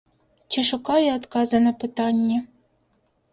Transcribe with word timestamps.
Ці 0.53 0.61
шукае 0.69 1.09
адказы 1.17 1.61
на 1.67 1.75
пытанні. 1.85 2.41